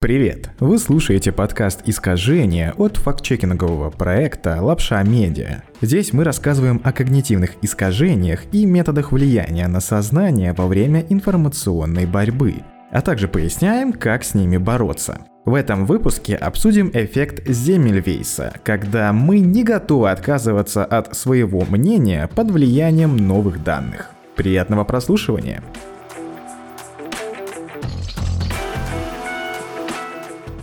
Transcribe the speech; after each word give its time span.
Привет! 0.00 0.50
Вы 0.60 0.78
слушаете 0.78 1.32
подкаст 1.32 1.80
«Искажения» 1.84 2.72
от 2.78 2.98
фактчекингового 2.98 3.90
проекта 3.90 4.62
«Лапша 4.62 5.02
Медиа». 5.02 5.64
Здесь 5.80 6.12
мы 6.12 6.22
рассказываем 6.22 6.80
о 6.84 6.92
когнитивных 6.92 7.56
искажениях 7.62 8.42
и 8.52 8.64
методах 8.64 9.10
влияния 9.10 9.66
на 9.66 9.80
сознание 9.80 10.52
во 10.52 10.68
время 10.68 11.04
информационной 11.08 12.06
борьбы, 12.06 12.62
а 12.92 13.00
также 13.00 13.26
поясняем, 13.26 13.92
как 13.92 14.22
с 14.22 14.34
ними 14.34 14.56
бороться. 14.56 15.18
В 15.44 15.52
этом 15.52 15.84
выпуске 15.84 16.36
обсудим 16.36 16.92
эффект 16.94 17.48
Земельвейса, 17.48 18.54
когда 18.62 19.12
мы 19.12 19.40
не 19.40 19.64
готовы 19.64 20.12
отказываться 20.12 20.84
от 20.84 21.16
своего 21.16 21.64
мнения 21.68 22.30
под 22.36 22.52
влиянием 22.52 23.16
новых 23.16 23.64
данных. 23.64 24.10
Приятного 24.36 24.84
прослушивания! 24.84 25.60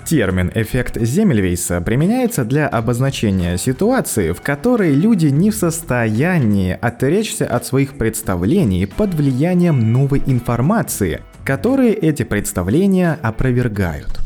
Термин 0.05 0.51
«эффект 0.53 1.01
Земельвейса» 1.01 1.81
применяется 1.81 2.45
для 2.45 2.67
обозначения 2.67 3.57
ситуации, 3.57 4.33
в 4.33 4.41
которой 4.41 4.93
люди 4.93 5.27
не 5.27 5.49
в 5.49 5.55
состоянии 5.55 6.77
отречься 6.79 7.47
от 7.47 7.65
своих 7.65 7.97
представлений 7.97 8.85
под 8.85 9.15
влиянием 9.15 9.91
новой 9.91 10.21
информации, 10.27 11.21
которые 11.43 11.93
эти 11.93 12.21
представления 12.21 13.17
опровергают. 13.23 14.19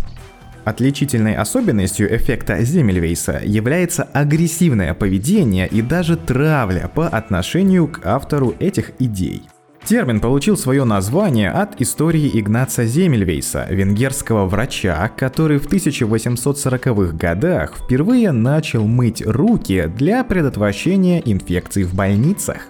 Отличительной 0.65 1.35
особенностью 1.35 2.13
эффекта 2.13 2.61
Земельвейса 2.61 3.39
является 3.41 4.03
агрессивное 4.03 4.93
поведение 4.93 5.65
и 5.65 5.81
даже 5.81 6.17
травля 6.17 6.91
по 6.93 7.07
отношению 7.07 7.87
к 7.87 8.05
автору 8.05 8.53
этих 8.59 8.91
идей– 8.99 9.43
Термин 9.89 10.19
получил 10.19 10.55
свое 10.55 10.83
название 10.83 11.49
от 11.49 11.81
истории 11.81 12.29
Игнаца 12.39 12.85
Земельвейса, 12.85 13.65
венгерского 13.71 14.45
врача, 14.45 15.11
который 15.17 15.57
в 15.57 15.65
1840-х 15.65 17.17
годах 17.17 17.73
впервые 17.75 18.31
начал 18.31 18.85
мыть 18.85 19.25
руки 19.25 19.91
для 19.97 20.23
предотвращения 20.23 21.23
инфекций 21.25 21.85
в 21.85 21.95
больницах. 21.95 22.67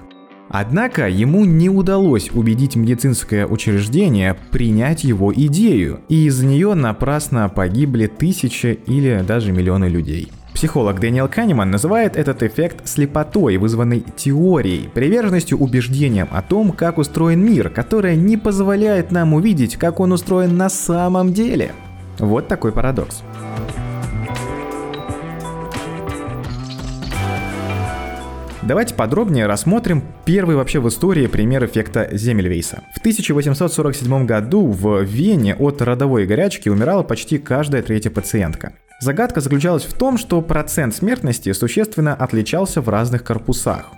Однако 0.47 1.09
ему 1.09 1.43
не 1.43 1.67
удалось 1.67 2.31
убедить 2.31 2.77
медицинское 2.77 3.45
учреждение 3.45 4.37
принять 4.51 5.03
его 5.03 5.33
идею, 5.33 5.99
и 6.07 6.27
из-за 6.27 6.45
нее 6.45 6.73
напрасно 6.73 7.49
погибли 7.49 8.07
тысячи 8.07 8.79
или 8.85 9.25
даже 9.27 9.51
миллионы 9.51 9.89
людей. 9.89 10.31
Психолог 10.59 10.99
Дэниел 10.99 11.29
Канеман 11.29 11.71
называет 11.71 12.17
этот 12.17 12.43
эффект 12.43 12.85
слепотой, 12.85 13.55
вызванной 13.55 14.03
теорией, 14.17 14.89
приверженностью 14.89 15.57
убеждениям 15.57 16.27
о 16.33 16.41
том, 16.41 16.73
как 16.73 16.97
устроен 16.97 17.39
мир, 17.39 17.69
которая 17.69 18.17
не 18.17 18.35
позволяет 18.35 19.09
нам 19.09 19.33
увидеть, 19.33 19.77
как 19.77 20.01
он 20.01 20.11
устроен 20.11 20.57
на 20.57 20.67
самом 20.67 21.31
деле. 21.31 21.71
Вот 22.17 22.49
такой 22.49 22.73
парадокс. 22.73 23.23
Давайте 28.61 28.95
подробнее 28.95 29.45
рассмотрим 29.45 30.03
первый 30.25 30.57
вообще 30.57 30.81
в 30.81 30.89
истории 30.89 31.27
пример 31.27 31.63
эффекта 31.63 32.09
Земельвейса. 32.11 32.83
В 32.93 32.99
1847 32.99 34.25
году 34.25 34.67
в 34.67 35.03
Вене 35.03 35.55
от 35.55 35.81
родовой 35.81 36.25
горячки 36.25 36.67
умирала 36.67 37.03
почти 37.03 37.37
каждая 37.37 37.81
третья 37.81 38.09
пациентка. 38.09 38.73
Загадка 38.99 39.39
заключалась 39.39 39.85
в 39.85 39.93
том, 39.93 40.17
что 40.17 40.41
процент 40.41 40.93
смертности 40.93 41.53
существенно 41.53 42.13
отличался 42.13 42.81
в 42.81 42.89
разных 42.89 43.23
корпусах. 43.23 43.91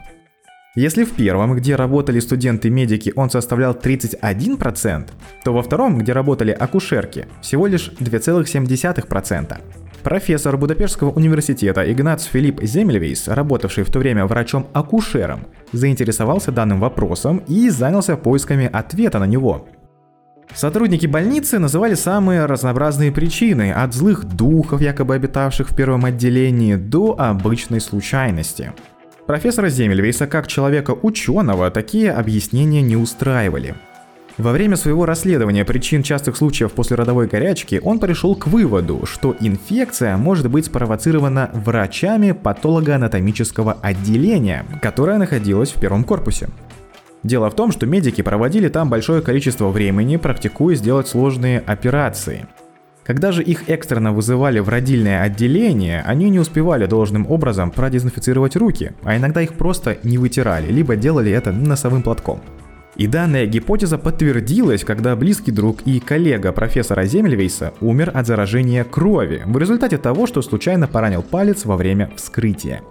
Если 0.75 1.03
в 1.03 1.11
первом, 1.13 1.55
где 1.55 1.75
работали 1.75 2.19
студенты-медики, 2.19 3.11
он 3.16 3.29
составлял 3.29 3.73
31%, 3.73 5.09
то 5.44 5.53
во 5.53 5.63
втором, 5.63 5.97
где 5.97 6.13
работали 6.13 6.52
акушерки, 6.52 7.27
всего 7.41 7.67
лишь 7.67 7.91
2,7%. 7.99 9.57
Профессор 10.03 10.57
Будапештского 10.57 11.11
университета 11.11 11.91
Игнац 11.91 12.23
Филипп 12.23 12.63
Земельвейс, 12.63 13.27
работавший 13.27 13.83
в 13.83 13.91
то 13.91 13.99
время 13.99 14.25
врачом-акушером, 14.25 15.47
заинтересовался 15.73 16.51
данным 16.51 16.79
вопросом 16.79 17.44
и 17.47 17.69
занялся 17.69 18.16
поисками 18.16 18.69
ответа 18.72 19.19
на 19.19 19.25
него– 19.25 19.67
Сотрудники 20.53 21.06
больницы 21.06 21.59
называли 21.59 21.94
самые 21.95 22.45
разнообразные 22.45 23.12
причины, 23.12 23.72
от 23.72 23.94
злых 23.94 24.25
духов, 24.25 24.81
якобы 24.81 25.16
обитавших 25.16 25.69
в 25.69 25.75
первом 25.75 26.06
отделении, 26.06 26.75
до 26.75 27.16
обычной 27.17 27.79
случайности. 27.79 28.73
Профессора 29.28 29.69
Земельвейса 29.69 30.28
как 30.28 30.47
человека 30.47 30.91
ученого 30.91 31.72
такие 31.72 32.11
объяснения 32.11 32.81
не 32.81 32.97
устраивали. 32.97 33.75
Во 34.38 34.51
время 34.51 34.75
своего 34.75 35.06
расследования 35.06 35.66
причин 35.66 36.03
частых 36.03 36.35
случаев 36.35 36.72
после 36.72 36.95
родовой 36.95 37.28
горячки 37.28 37.79
он 37.84 38.00
пришел 38.00 38.35
к 38.35 38.47
выводу, 38.47 39.06
что 39.06 39.35
инфекция 39.40 40.17
может 40.17 40.50
быть 40.50 40.66
спровоцирована 40.66 41.51
врачами 41.53 42.31
патологоанатомического 42.31 43.78
отделения, 43.81 44.66
которое 44.81 45.17
находилось 45.17 45.72
в 45.72 45.79
первом 45.79 46.03
корпусе. 46.03 46.50
Дело 47.24 47.50
в 47.50 47.56
том, 47.56 47.72
что 47.72 47.86
медики 47.86 48.22
проводили 48.22 48.68
там 48.68 48.90
большое 48.90 49.22
количество 49.22 49.70
времени, 49.70 50.18
практикуя 50.18 50.76
сделать 50.76 51.08
сложные 51.08 51.59
операции. 51.59 52.48
Когда 53.04 53.32
же 53.32 53.44
их 53.44 53.70
экстренно 53.70 54.12
вызывали 54.12 54.59
в 54.59 54.70
родильное 54.70 55.22
отделение, 55.24 56.02
они 56.06 56.30
не 56.30 56.40
успевали 56.40 56.86
должным 56.86 57.30
образом 57.30 57.72
продезинфицировать 57.72 58.56
руки, 58.56 58.94
а 59.04 59.18
иногда 59.18 59.42
их 59.42 59.54
просто 59.54 59.98
не 60.04 60.18
вытирали, 60.18 60.72
либо 60.72 60.96
делали 60.96 61.32
это 61.32 61.52
носовым 61.52 62.04
платком. 62.04 62.42
И 62.96 63.08
данная 63.08 63.46
гипотеза 63.46 63.98
подтвердилась, 63.98 64.84
когда 64.84 65.16
близкий 65.16 65.52
друг 65.52 65.82
и 65.86 66.00
коллега 66.00 66.52
профессора 66.52 67.06
Земельвейса 67.06 67.74
умер 67.82 68.12
от 68.14 68.28
заражения 68.28 68.84
крови 68.84 69.42
в 69.46 69.58
результате 69.58 69.98
того, 69.98 70.28
что 70.28 70.42
случайно 70.42 70.88
поранил 70.88 71.24
палец 71.24 71.66
во 71.66 71.78
время 71.78 72.12
вскрытия. 72.16 72.82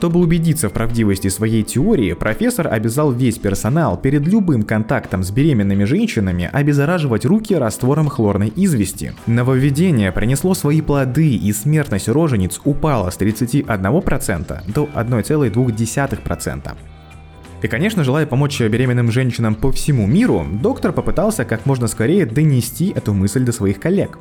Чтобы 0.00 0.20
убедиться 0.20 0.70
в 0.70 0.72
правдивости 0.72 1.28
своей 1.28 1.62
теории, 1.62 2.14
профессор 2.14 2.68
обязал 2.72 3.12
весь 3.12 3.36
персонал 3.36 3.98
перед 3.98 4.26
любым 4.26 4.62
контактом 4.62 5.22
с 5.22 5.30
беременными 5.30 5.84
женщинами 5.84 6.48
обеззараживать 6.50 7.26
руки 7.26 7.54
раствором 7.54 8.08
хлорной 8.08 8.50
извести. 8.56 9.12
Нововведение 9.26 10.10
принесло 10.10 10.54
свои 10.54 10.80
плоды, 10.80 11.34
и 11.34 11.52
смертность 11.52 12.08
рожениц 12.08 12.62
упала 12.64 13.10
с 13.10 13.18
31% 13.18 14.62
до 14.72 14.88
1,2%. 14.94 16.72
И, 17.62 17.68
конечно, 17.68 18.02
желая 18.02 18.24
помочь 18.24 18.58
беременным 18.58 19.12
женщинам 19.12 19.54
по 19.54 19.70
всему 19.70 20.06
миру, 20.06 20.46
доктор 20.50 20.92
попытался 20.92 21.44
как 21.44 21.66
можно 21.66 21.88
скорее 21.88 22.24
донести 22.24 22.90
эту 22.96 23.12
мысль 23.12 23.44
до 23.44 23.52
своих 23.52 23.78
коллег. 23.78 24.18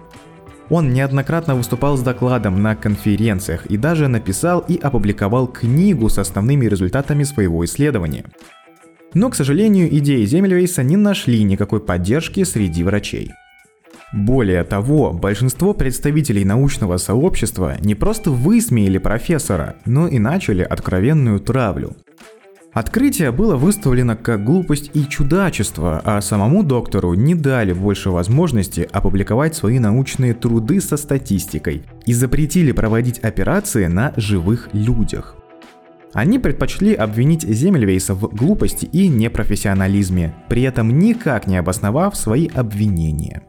Он 0.69 0.94
неоднократно 0.94 1.56
выступал 1.56 1.97
с 1.97 2.02
докладом 2.02 2.62
на 2.62 2.75
конференциях 2.75 3.66
и 3.66 3.78
даже 3.78 4.07
написал 4.07 4.59
и 4.68 4.78
опубликовал 4.78 5.47
книгу 5.47 6.09
с 6.09 6.19
основными 6.19 6.66
результатами 6.66 7.24
своего 7.24 7.66
исследования. 7.66 8.25
Но, 9.16 9.29
к 9.31 9.35
сожалению, 9.35 9.90
идеи 9.97 10.25
Земельвейса 10.25 10.84
не 10.84 10.96
нашли 10.96 11.44
никакой 11.44 11.79
поддержки 11.79 12.44
среди 12.44 12.84
врачей. 12.84 13.31
Более 14.13 14.63
того, 14.63 15.13
большинство 15.13 15.74
представителей 15.74 16.46
научного 16.46 16.97
сообщества 16.97 17.78
не 17.79 17.96
просто 17.96 18.31
высмеяли 18.31 18.97
профессора, 18.97 19.75
но 19.85 20.08
и 20.08 20.19
начали 20.19 20.63
откровенную 20.63 21.40
травлю. 21.40 21.96
Открытие 22.72 23.31
было 23.31 23.56
выставлено 23.56 24.16
как 24.16 24.44
глупость 24.44 24.91
и 24.94 25.07
чудачество, 25.07 26.02
а 26.06 26.22
самому 26.22 26.63
доктору 26.63 27.16
не 27.16 27.34
дали 27.34 27.74
больше 27.74 28.12
возможности 28.12 28.88
опубликовать 28.91 29.56
свои 29.56 29.80
научные 29.80 30.35
труды 30.35 30.79
со 30.79 30.96
статистикой 30.96 31.84
и 32.06 32.13
запретили 32.13 32.72
проводить 32.72 33.19
операции 33.19 33.88
на 33.88 34.13
живых 34.18 34.69
людях. 34.74 35.35
Они 36.13 36.40
предпочли 36.40 36.94
обвинить 36.94 37.44
Земельвейса 37.44 38.13
в 38.13 38.34
глупости 38.35 38.85
и 38.85 39.08
непрофессионализме, 39.08 40.34
при 40.47 40.63
этом 40.63 40.97
никак 40.97 41.47
не 41.47 41.58
обосновав 41.58 42.16
свои 42.16 42.47
обвинения. 42.47 43.43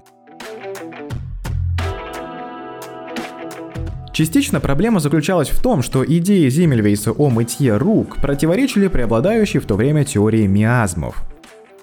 Частично 4.20 4.60
проблема 4.60 5.00
заключалась 5.00 5.48
в 5.48 5.62
том, 5.62 5.80
что 5.80 6.04
идеи 6.04 6.50
Зиммельвейса 6.50 7.10
о 7.10 7.30
мытье 7.30 7.78
рук 7.78 8.16
противоречили 8.16 8.88
преобладающей 8.88 9.60
в 9.60 9.64
то 9.64 9.76
время 9.76 10.04
теории 10.04 10.46
миазмов. 10.46 11.22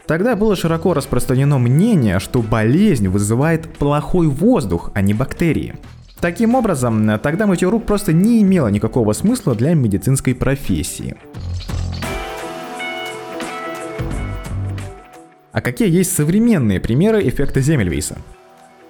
Тогда 0.05 0.35
было 0.35 0.55
широко 0.55 0.93
распространено 0.93 1.57
мнение, 1.57 2.19
что 2.19 2.43
болезнь 2.43 3.07
вызывает 3.07 3.67
плохой 3.73 4.27
воздух, 4.27 4.91
а 4.93 5.01
не 5.01 5.15
бактерии. 5.15 5.77
Таким 6.21 6.53
образом, 6.53 7.19
тогда 7.23 7.47
мытье 7.47 7.69
рук 7.69 7.87
просто 7.87 8.13
не 8.13 8.43
имело 8.43 8.67
никакого 8.67 9.13
смысла 9.13 9.55
для 9.55 9.73
медицинской 9.73 10.35
профессии. 10.35 11.17
А 15.51 15.61
какие 15.61 15.89
есть 15.89 16.15
современные 16.15 16.79
примеры 16.79 17.27
эффекта 17.27 17.61
Земельвейса? 17.61 18.19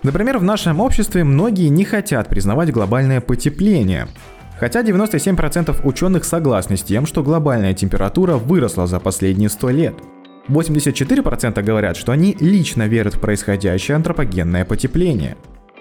Например, 0.03 0.37
в 0.37 0.43
нашем 0.43 0.79
обществе 0.79 1.23
многие 1.23 1.69
не 1.69 1.83
хотят 1.83 2.29
признавать 2.29 2.71
глобальное 2.71 3.21
потепление. 3.21 4.07
Хотя 4.59 4.81
97% 4.81 5.85
ученых 5.85 6.23
согласны 6.23 6.77
с 6.77 6.83
тем, 6.83 7.05
что 7.05 7.23
глобальная 7.23 7.73
температура 7.73 8.35
выросла 8.35 8.87
за 8.87 8.99
последние 8.99 9.49
100 9.49 9.69
лет. 9.69 9.95
84% 10.49 11.61
говорят, 11.61 11.97
что 11.97 12.11
они 12.11 12.35
лично 12.39 12.87
верят 12.87 13.15
в 13.15 13.19
происходящее 13.19 13.95
антропогенное 13.95 14.65
потепление. 14.65 15.35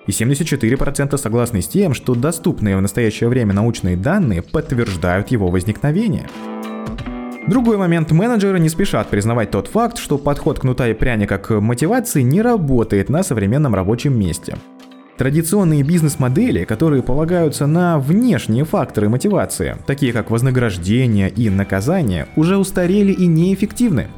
И 0.06 0.10
74% 0.10 1.16
согласны 1.16 1.62
с 1.62 1.68
тем, 1.68 1.94
что 1.94 2.14
доступные 2.14 2.76
в 2.76 2.82
настоящее 2.82 3.28
время 3.28 3.54
научные 3.54 3.96
данные 3.96 4.42
подтверждают 4.42 5.28
его 5.28 5.48
возникновение. 5.48 6.28
Другой 7.48 7.76
момент, 7.76 8.10
менеджеры 8.10 8.58
не 8.58 8.68
спешат 8.68 9.08
признавать 9.08 9.52
тот 9.52 9.68
факт, 9.68 9.98
что 9.98 10.18
подход 10.18 10.58
кнута 10.58 10.88
и 10.88 10.94
пряника 10.94 11.38
к 11.38 11.60
мотивации 11.60 12.22
не 12.22 12.42
работает 12.42 13.08
на 13.08 13.22
современном 13.22 13.72
рабочем 13.72 14.18
месте. 14.18 14.58
Традиционные 15.16 15.84
бизнес-модели, 15.84 16.64
которые 16.64 17.04
полагаются 17.04 17.68
на 17.68 18.00
внешние 18.00 18.64
факторы 18.64 19.08
мотивации, 19.08 19.76
такие 19.86 20.12
как 20.12 20.30
вознаграждение 20.30 21.30
и 21.30 21.48
наказание, 21.48 22.26
уже 22.34 22.58
устарели 22.58 23.12
и 23.12 23.28
неэффективны. 23.28 24.08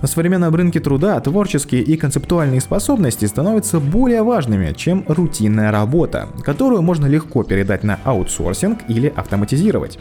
На 0.00 0.08
современном 0.08 0.54
рынке 0.54 0.80
труда 0.80 1.20
творческие 1.20 1.82
и 1.82 1.96
концептуальные 1.98 2.62
способности 2.62 3.26
становятся 3.26 3.80
более 3.80 4.22
важными, 4.22 4.72
чем 4.72 5.04
рутинная 5.06 5.70
работа, 5.70 6.28
которую 6.42 6.80
можно 6.80 7.06
легко 7.06 7.42
передать 7.42 7.84
на 7.84 8.00
аутсорсинг 8.04 8.78
или 8.88 9.12
автоматизировать. 9.14 9.98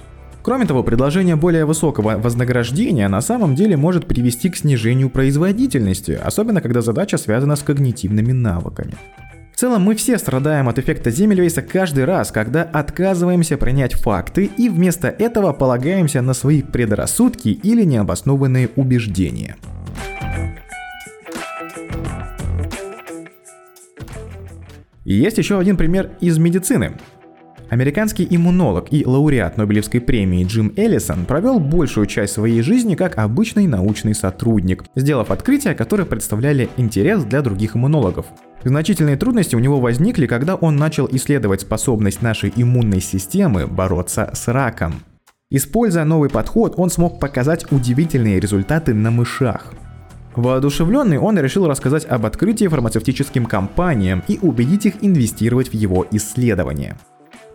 Кроме 0.48 0.66
того, 0.66 0.82
предложение 0.82 1.36
более 1.36 1.66
высокого 1.66 2.18
вознаграждения 2.18 3.10
на 3.10 3.20
самом 3.20 3.54
деле 3.54 3.76
может 3.76 4.08
привести 4.08 4.50
к 4.50 4.56
снижению 4.56 5.10
производительности, 5.10 6.12
особенно 6.12 6.62
когда 6.62 6.80
задача 6.80 7.18
связана 7.18 7.58
с 7.58 7.64
когнитивными 7.64 8.32
навыками. 8.32 8.94
В 9.54 9.60
целом 9.60 9.82
мы 9.82 9.94
все 9.96 10.18
страдаем 10.18 10.70
от 10.70 10.80
эффекта 10.80 11.12
Земельвейса 11.12 11.62
каждый 11.62 12.06
раз, 12.06 12.32
когда 12.32 12.64
отказываемся 12.64 13.58
принять 13.58 13.96
факты 13.96 14.50
и 14.58 14.70
вместо 14.70 15.10
этого 15.10 15.52
полагаемся 15.52 16.22
на 16.22 16.34
свои 16.34 16.62
предрассудки 16.62 17.50
или 17.50 17.84
необоснованные 17.84 18.70
убеждения. 18.78 19.58
И 25.04 25.14
есть 25.14 25.38
еще 25.38 25.60
один 25.60 25.76
пример 25.76 26.12
из 26.22 26.38
медицины. 26.38 26.94
Американский 27.70 28.26
иммунолог 28.30 28.88
и 28.92 29.06
лауреат 29.06 29.58
Нобелевской 29.58 30.00
премии 30.00 30.46
Джим 30.46 30.72
Эллисон 30.78 31.26
провел 31.26 31.60
большую 31.60 32.06
часть 32.06 32.34
своей 32.34 32.62
жизни 32.62 32.96
как 32.96 33.18
обычный 33.18 33.68
научный 33.68 34.16
сотрудник, 34.16 34.86
сделав 34.96 35.32
открытия, 35.32 35.76
которые 35.76 36.06
представляли 36.06 36.70
интерес 36.78 37.26
для 37.26 37.42
других 37.42 37.76
иммунологов. 37.76 38.28
Значительные 38.64 39.18
трудности 39.18 39.56
у 39.56 39.60
него 39.60 39.82
возникли, 39.82 40.28
когда 40.28 40.56
он 40.56 40.78
начал 40.78 41.10
исследовать 41.12 41.62
способность 41.62 42.22
нашей 42.22 42.54
иммунной 42.56 43.02
системы 43.02 43.68
бороться 43.68 44.32
с 44.34 44.48
раком. 44.48 44.96
Используя 45.50 46.06
новый 46.06 46.30
подход, 46.30 46.76
он 46.78 46.90
смог 46.90 47.20
показать 47.20 47.70
удивительные 47.72 48.40
результаты 48.40 48.94
на 48.94 49.12
мышах. 49.12 49.74
Воодушевленный, 50.36 51.18
он 51.18 51.38
решил 51.40 51.68
рассказать 51.68 52.06
об 52.06 52.26
открытии 52.26 52.68
фармацевтическим 52.68 53.46
компаниям 53.46 54.24
и 54.28 54.40
убедить 54.42 54.86
их 54.86 54.96
инвестировать 55.02 55.70
в 55.70 55.74
его 55.74 56.06
исследования. 56.12 56.96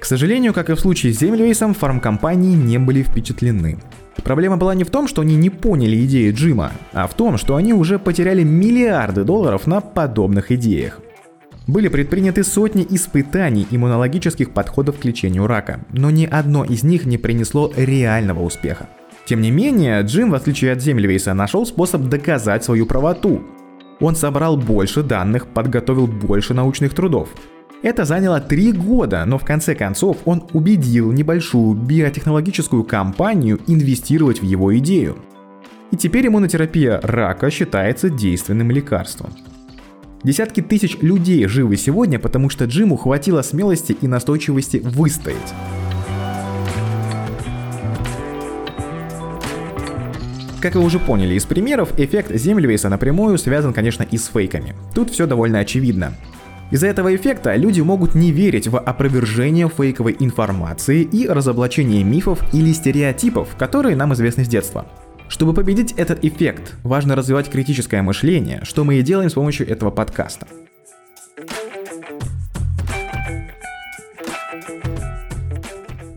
К 0.02 0.04
сожалению, 0.04 0.52
как 0.52 0.69
и 0.69 0.75
в 0.75 0.81
случае 0.81 1.12
с 1.12 1.20
Землевейсом, 1.20 1.75
фармкомпании 1.75 2.56
не 2.56 2.78
были 2.78 3.04
впечатлены. 3.04 3.78
Проблема 4.25 4.56
была 4.56 4.75
не 4.75 4.82
в 4.82 4.90
том, 4.90 5.06
что 5.06 5.22
они 5.22 5.37
не 5.37 5.49
поняли 5.49 6.04
идеи 6.04 6.32
Джима, 6.32 6.72
а 6.93 7.06
в 7.06 7.14
том, 7.14 7.38
что 7.38 7.54
они 7.54 7.72
уже 7.72 8.00
потеряли 8.00 8.43
миллиарды 8.43 9.22
долларов 9.22 9.69
на 9.69 9.81
подобных 9.81 10.50
идеях. 10.50 10.99
Были 11.69 11.87
предприняты 11.87 12.43
сотни 12.43 12.84
испытаний 12.90 13.64
иммунологических 13.70 14.50
подходов 14.50 14.99
к 14.99 15.04
лечению 15.04 15.46
рака, 15.46 15.84
но 15.93 16.10
ни 16.10 16.25
одно 16.25 16.64
из 16.64 16.82
них 16.82 17.06
не 17.06 17.16
принесло 17.16 17.72
реального 17.76 18.43
успеха. 18.43 18.88
Тем 19.25 19.40
не 19.40 19.52
менее, 19.52 20.02
Джим, 20.02 20.32
в 20.32 20.34
отличие 20.34 20.72
от 20.72 20.82
Землевейса, 20.82 21.32
нашел 21.32 21.64
способ 21.64 22.02
доказать 22.08 22.64
свою 22.64 22.87
правоту. 22.87 23.40
Он 24.00 24.16
собрал 24.16 24.56
больше 24.56 25.04
данных, 25.04 25.46
подготовил 25.46 26.08
больше 26.08 26.54
научных 26.54 26.93
трудов. 26.93 27.28
Это 27.82 28.05
заняло 28.05 28.40
три 28.40 28.70
года, 28.70 29.25
но 29.26 29.38
в 29.38 29.44
конце 29.44 29.75
концов 29.75 30.19
он 30.25 30.44
убедил 30.52 31.11
небольшую 31.11 31.75
биотехнологическую 31.75 32.84
компанию 32.84 33.58
инвестировать 33.67 34.40
в 34.40 34.44
его 34.44 34.76
идею. 34.79 35.19
И 35.90 35.96
теперь 35.96 36.29
иммунотерапия 36.29 37.00
рака 37.02 37.50
считается 37.50 38.08
действенным 38.08 38.70
лекарством. 38.70 39.32
Десятки 40.23 40.62
тысяч 40.62 40.96
людей 41.00 41.44
живы 41.49 41.76
сегодня, 41.76 42.20
потому 42.20 42.50
что 42.50 42.67
Джиму 42.67 42.96
хватило 42.96 43.43
смелости 43.43 43.96
и 44.00 44.06
настойчивости 44.06 44.76
выстоять. 44.76 45.52
Как 50.61 50.76
вы 50.76 50.85
уже 50.85 51.00
поняли 51.00 51.35
из 51.35 51.44
примеров, 51.44 51.99
эффект 51.99 52.32
Землевейса 52.32 52.88
напрямую 52.88 53.37
связан, 53.38 53.73
конечно, 53.73 54.05
и 54.05 54.17
с 54.17 54.28
фейками. 54.28 54.76
Тут 54.94 55.11
все 55.11 55.26
довольно 55.26 55.58
очевидно. 55.58 56.14
Из-за 56.73 56.87
этого 56.87 57.15
эффекта 57.15 57.55
люди 57.55 57.83
могут 57.83 58.15
не 58.15 58.33
верить 58.33 58.67
в 58.67 58.79
опровержение 58.79 59.69
фейковой 59.69 60.17
информации 60.19 61.03
и 61.03 61.29
разоблачение 61.29 62.03
мифов 62.03 62.43
или 62.55 62.73
стереотипов, 62.73 63.57
которые 63.59 63.95
нам 63.95 64.15
известны 64.15 64.47
с 64.47 64.49
детства. 64.49 64.87
Чтобы 65.29 65.53
победить 65.53 65.93
этот 65.93 66.25
эффект, 66.25 66.73
важно 66.83 67.15
развивать 67.15 67.51
критическое 67.51 68.01
мышление, 68.01 68.61
что 68.65 68.85
мы 68.85 68.95
и 68.95 69.03
делаем 69.03 69.29
с 69.29 69.35
помощью 69.35 69.69
этого 69.69 69.91
подкаста. 69.91 70.47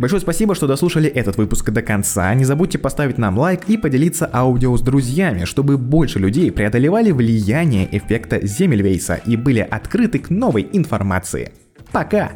Большое 0.05 0.21
спасибо, 0.21 0.53
что 0.53 0.67
дослушали 0.67 1.09
этот 1.09 1.37
выпуск 1.37 1.71
до 1.71 1.81
конца. 1.81 2.31
Не 2.35 2.45
забудьте 2.45 2.77
поставить 2.77 3.17
нам 3.17 3.39
лайк 3.39 3.61
и 3.65 3.75
поделиться 3.75 4.29
аудио 4.31 4.77
с 4.77 4.81
друзьями, 4.83 5.45
чтобы 5.45 5.79
больше 5.79 6.19
людей 6.19 6.51
преодолевали 6.51 7.09
влияние 7.09 7.89
эффекта 7.91 8.45
Земельвейса 8.45 9.19
и 9.25 9.35
были 9.35 9.61
открыты 9.61 10.19
к 10.19 10.29
новой 10.29 10.69
информации. 10.73 11.53
Пока! 11.91 12.33